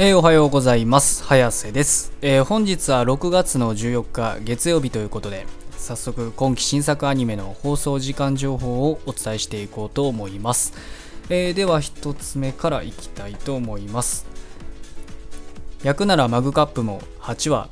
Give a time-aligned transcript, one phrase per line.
[0.00, 1.24] えーおはようございます。
[1.24, 10.72] 早瀬です、えー本日は6月の14日月曜日ということで早速今期新作アニメの放送時間情報をお伝えしていこうと思います、
[11.30, 14.24] えーでは1つ目からいきたいと思います。
[15.82, 17.68] 焼くならマグカップも8話。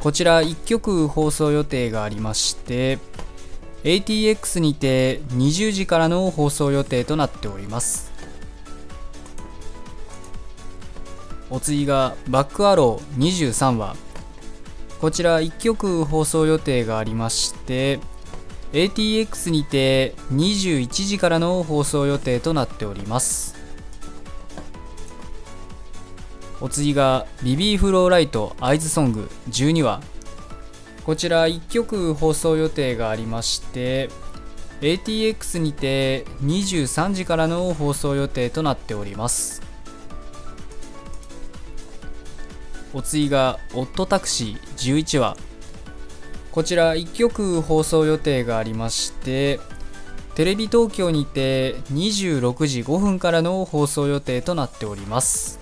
[0.00, 2.98] こちら1曲放送予定がありまして
[3.84, 8.11] ATX にて20時からの放送予定となっております。
[11.52, 13.94] お次がバックアロー23話。
[15.02, 18.00] こちら1曲放送予定がありまして
[18.72, 23.54] ATX にて21時からの放送予定となっております。
[26.62, 30.00] お次がビビーフローライトアイズソング12話。
[31.04, 34.08] こちら1曲放送予定がありまして
[34.80, 39.71] ATX にて23時からの放送予定となっております。
[42.94, 45.36] お次が「オットタクシー」11話。
[46.52, 49.58] こちら1曲放送予定がありまして
[50.34, 55.58] テレビ東京にて26時5分からの放送予定となっております。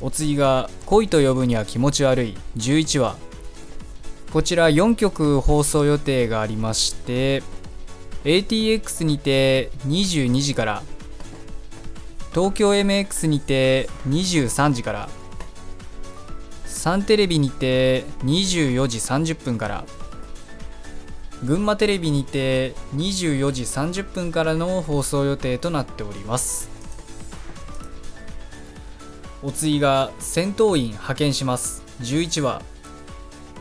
[0.00, 3.16] お次が「恋と呼ぶには気持ち悪い」11話。
[4.32, 7.44] こちら4曲放送予定がありまして
[8.24, 10.82] ATX にて22時から
[12.34, 15.08] 東京 MX にて23時から
[16.64, 19.84] サンテレビにて24時30分から
[21.44, 26.70] 群馬テレビにて24時30分からの放送予定となっております。
[29.42, 31.82] お次が戦闘員派遣します。
[32.00, 32.62] 11話。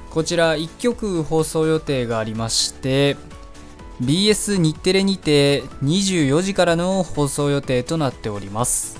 [0.09, 3.17] こちら1曲放送予定がありまして
[4.01, 8.97] BS 日テレにて24時からの放送予定となっております。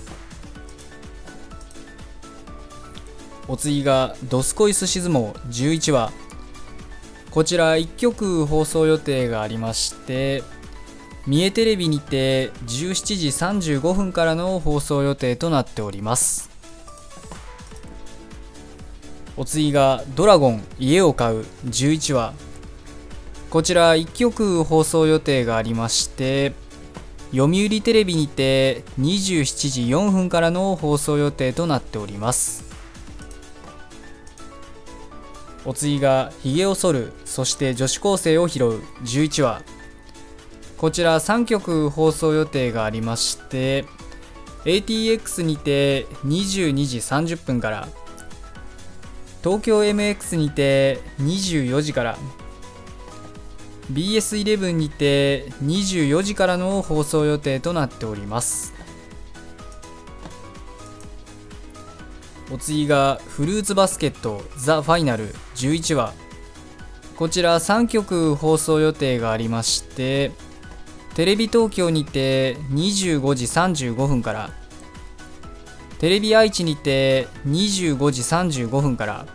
[3.48, 6.12] お次が「ドスコイスシズモ11話。
[7.32, 10.44] こちら1曲放送予定がありまして
[11.26, 13.28] 三重テレビにて17時
[13.80, 16.52] 35分からの放送予定となっております。
[19.36, 22.34] お次が「ドラゴン家を買う」11話。
[23.54, 26.54] こちら1曲放送予定がありまして
[27.30, 32.64] 読売テレビにて27時4分からの放送予定となっております。
[35.66, 39.62] お次が「ひげを剃るそして女子高生を拾う」11話。
[40.76, 43.86] こちら3曲放送予定がありまして
[44.66, 47.88] ATX にて22時30分から
[49.44, 52.18] 東京 MX にて24時から
[53.92, 58.74] BS11 にて24時からの放送予定となっております。
[62.52, 66.14] お次がフルーツバスケットザ・ファイナル11話。
[67.16, 70.32] こちら3曲放送予定がありまして
[71.16, 74.50] テレビ東京にて25時35分から
[76.00, 79.26] テレビ愛知にて25時35分から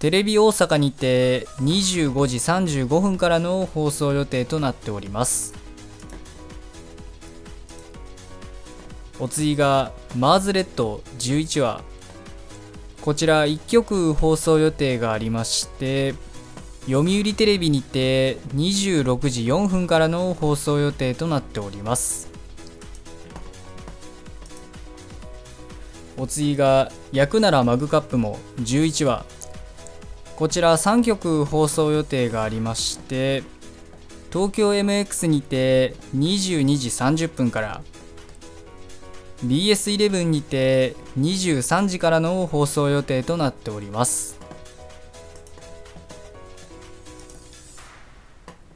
[0.00, 5.52] テレビ大阪にて25時35分からの放送予定となっております。
[9.18, 11.82] お次がマーズレッド11話。
[13.02, 16.14] こちら1曲放送予定がありまして
[16.86, 22.30] 読売テレビにて26時4分からの放送予定となっております。
[26.16, 29.39] お次が「焼くならマグカップ」も11話。
[30.40, 33.42] こちら3曲放送予定がありまして
[34.32, 37.82] 東京 MX にて22時30分から
[39.44, 44.40] BS11 にて23時からの放送予定となっております。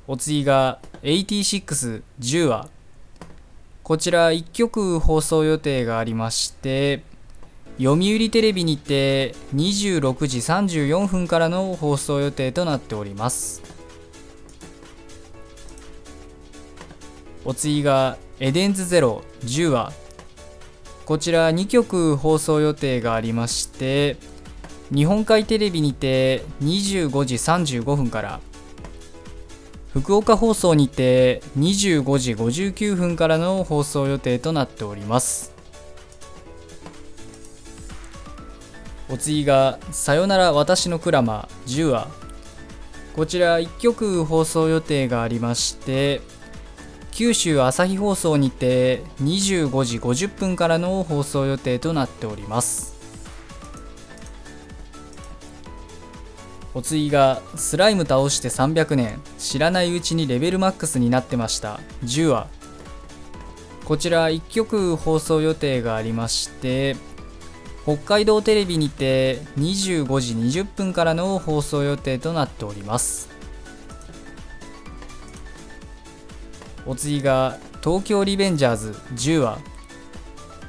[0.06, 2.68] お次が8610話。
[3.82, 7.02] こちら1曲放送予定がありまして
[7.78, 13.62] 読売テレビにて26時34分からの放送予定となっております。
[17.44, 19.92] お次がエデンズゼロ10話
[21.04, 24.16] こちら2曲放送予定がありまして
[24.90, 28.40] 日本海テレビにて25時35分から
[29.92, 35.53] 福岡放送にて25時59分からの放送予定となっております。
[39.08, 42.08] お次が「さよなら私のクラマ」10話
[43.14, 46.20] こちら1曲放送予定がありまして
[47.12, 52.94] 九州朝日放送にて25時50分からの放送予定となっております。
[56.74, 62.48] お次がスライム倒して300年知らないうちにレベルマックスになってました10話
[63.84, 66.96] こちら1曲放送予定がありまして
[67.84, 73.28] 北海道テレビにて25時20分からの放送予定となっております。
[76.86, 79.58] お次が東京リベンジャーズ10話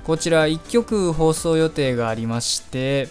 [0.06, 3.10] こちら1曲放送予定がありまして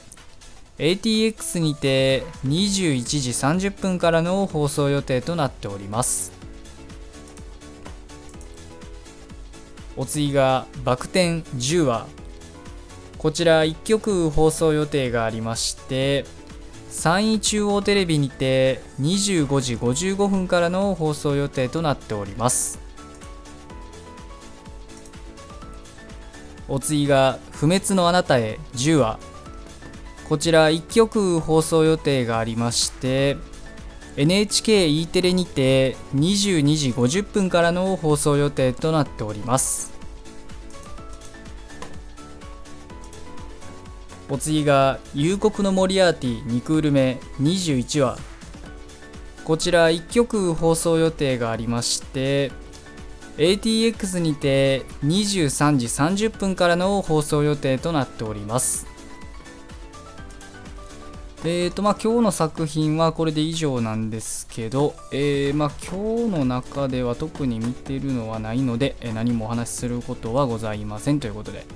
[0.78, 3.30] ATX にて21時
[3.68, 6.32] 30分からの放送予定となっております。
[9.96, 12.06] お次がバク転10話
[13.24, 16.26] こちら1曲放送予定がありまして
[16.90, 22.78] 山陰中央テレビにて25時55分からの放送予定となっております。
[26.68, 29.18] お次が「不滅のあなたへ10話」
[30.28, 33.38] こちら1曲放送予定がありまして
[34.18, 39.93] NHKE テレにて22時50分からの放送予定となっております。
[44.30, 48.18] お次が「夕刻のモリアーティ2クール目21話」
[49.44, 52.50] こちら1曲放送予定がありまして
[53.36, 58.93] ATX にて23時30分からの放送予定となっております。
[61.46, 71.66] えーとまあ今日の作品はこれで以上なんですけど、えー、まあ今日の中では特に見てるのはないので、え何もお話しすることはございませんということで、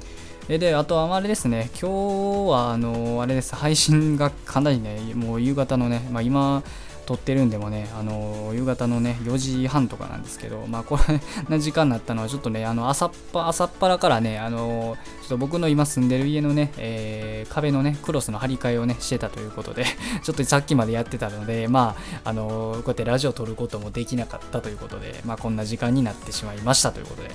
[0.48, 6.62] えで、あとはあれですね、今日はあの、あれです、配信がかなりね、もう夕方のね、まあ今、
[7.08, 19.86] 撮ってるんでもね、あの夕方のね、4時半とかなんですけど、まあ、これな時間になったのは、ちょっとね、あの朝っぱ朝っぱらからね、あのちょっと僕の今住んでる家のね、えー、壁のね、クロスの張り替えをね、してたということで、
[20.22, 27.30] ちょっとさっきまでやってたので、まあ、あのこうやってラジオ撮ることもできなかったということで、まあ、こんな時間になってしまいましたということで。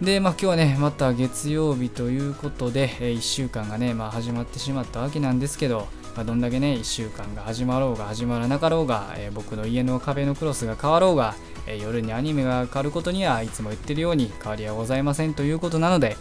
[0.00, 11.34] で、まあ、今日はね、また月曜日ということで、え1週間がね、まあ、始まってしまったわけなんですけど、まあ、どんだけね1週間が始まろうが始まらなかろうが、えー、僕の家の壁のクロスが変わろうが、
[11.66, 16.16] えー、夜にアニメが変わることにはいつも言ってるように変わりはございませんということなので、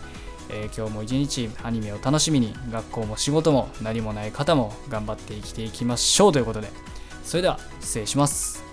[0.50, 6.68] えー、今日も一日アニメを楽しみに学校も仕事も何もない方も頑張って生きていきましょうということで
[7.24, 8.65] それでは失礼します。